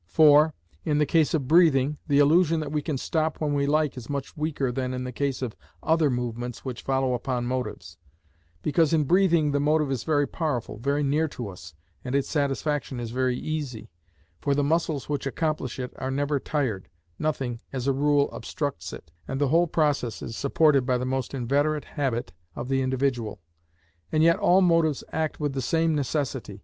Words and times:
For, 0.07 0.55
in 0.83 0.97
the 0.97 1.05
case 1.05 1.35
of 1.35 1.47
breathing, 1.47 1.99
the 2.07 2.17
illusion 2.17 2.59
that 2.59 2.71
we 2.71 2.81
can 2.81 2.97
stop 2.97 3.39
when 3.39 3.53
we 3.53 3.67
like 3.67 3.95
is 3.95 4.09
much 4.09 4.35
weaker 4.35 4.71
than 4.71 4.95
in 4.95 5.03
the 5.03 5.11
case 5.11 5.43
of 5.43 5.55
other 5.83 6.09
movements 6.09 6.65
which 6.65 6.81
follow 6.81 7.13
upon 7.13 7.45
motives; 7.45 7.99
because 8.63 8.93
in 8.93 9.03
breathing 9.03 9.51
the 9.51 9.59
motive 9.59 9.91
is 9.91 10.03
very 10.03 10.27
powerful, 10.27 10.79
very 10.79 11.03
near 11.03 11.27
to 11.27 11.49
us, 11.49 11.75
and 12.03 12.15
its 12.15 12.27
satisfaction 12.27 12.99
is 12.99 13.11
very 13.11 13.37
easy, 13.37 13.91
for 14.39 14.55
the 14.55 14.63
muscles 14.63 15.07
which 15.07 15.27
accomplish 15.27 15.77
it 15.77 15.93
are 15.97 16.09
never 16.09 16.39
tired, 16.39 16.89
nothing, 17.19 17.61
as 17.71 17.85
a 17.85 17.93
rule, 17.93 18.27
obstructs 18.31 18.91
it, 18.91 19.11
and 19.27 19.39
the 19.39 19.49
whole 19.49 19.67
process 19.67 20.23
is 20.23 20.35
supported 20.35 20.83
by 20.83 20.97
the 20.97 21.05
most 21.05 21.31
inveterate 21.35 21.85
habit 21.85 22.33
of 22.55 22.69
the 22.69 22.81
individual. 22.81 23.39
And 24.11 24.23
yet 24.23 24.39
all 24.39 24.61
motives 24.61 25.03
act 25.11 25.39
with 25.39 25.53
the 25.53 25.61
same 25.61 25.93
necessity. 25.93 26.59